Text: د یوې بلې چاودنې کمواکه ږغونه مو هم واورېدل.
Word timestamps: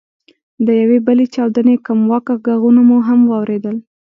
د 0.65 0.67
یوې 0.81 0.99
بلې 1.07 1.25
چاودنې 1.33 1.75
کمواکه 1.85 2.33
ږغونه 2.45 2.81
مو 2.87 2.97
هم 3.07 3.19
واورېدل. 3.29 3.75